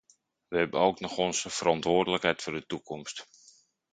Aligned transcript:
We 0.47 0.57
hebben 0.57 0.79
ook 0.79 0.99
nog 0.99 1.17
onze 1.17 1.49
verantwoordelijkheid 1.49 2.41
voor 2.41 2.53
de 2.53 2.65
toekomst. 2.65 3.25